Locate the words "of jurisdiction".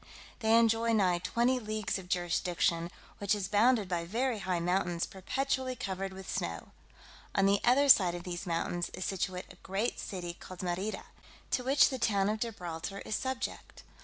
1.99-2.89